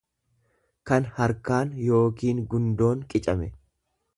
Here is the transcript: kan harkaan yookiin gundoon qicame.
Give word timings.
kan 0.91 1.05
harkaan 1.17 1.75
yookiin 1.91 2.43
gundoon 2.55 3.05
qicame. 3.15 3.51